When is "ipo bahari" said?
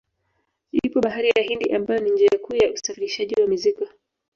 0.85-1.27